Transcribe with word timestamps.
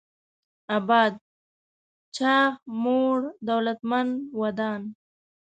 اباد: 0.77 1.13
چاغ، 2.15 2.51
موړ، 2.83 3.19
دولتمن، 3.47 4.07
ودان 4.39 4.81